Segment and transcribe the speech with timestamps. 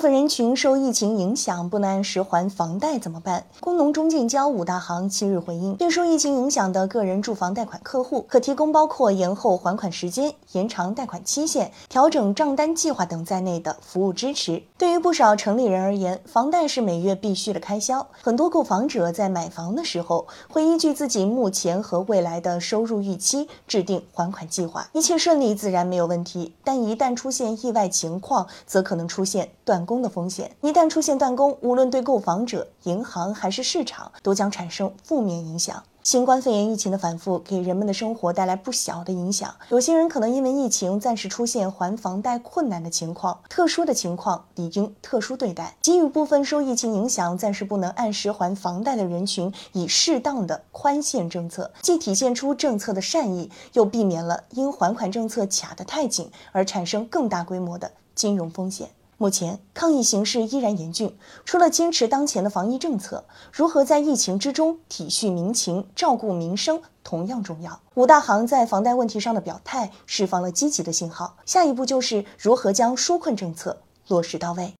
[0.00, 3.44] 部分人群受疫情影响，不能按时还房贷怎么办？
[3.60, 14.62] 工农中建交五大行七日回应，对受疫情影响的个人住房贷款客户，可提供包括延后还款时间、延长贷款期限、调整账单计划等在内的服务支持。
[14.78, 26.54] 对于不少城里人而言，房贷是每月必须的开销，很多购房者在买房的时候，会依据自己目前和未来的收入预期制定还款计划，一切顺利自然没有问题。
[26.64, 29.86] 但一旦出现意外情况，则可能出现断。
[29.90, 35.82] 断供的风险，一旦出现断供，无论对购房者、银行还是市场，都将产生负面影响。
[36.04, 58.88] 新冠肺炎疫情的反复给人们的生活带来不小的影响，有些人可能因为疫情暂时出现还房贷困难的情况，特殊的情况理应特殊对待，给予部分受疫情影响暂时不能按时还房贷的人群以适当的宽限政策，既体现出政策的善意，又避免了因还款政策卡得太紧而产生更大规模的金融风险。
[59.20, 67.78] 目前抗疫形势依然严峻，除了坚持当前的防疫政策，如何在疫情之中体恤民情、照顾民生同样重要。
[67.96, 71.36] 五大行在房贷问题上的表态，释放了积极的信号。
[71.44, 74.66] 下一步就是如何将纾困政策落实到位。